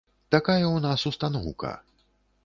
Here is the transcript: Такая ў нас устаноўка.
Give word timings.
Такая 0.35 0.61
ў 0.69 0.79
нас 0.85 1.03
устаноўка. 1.11 1.75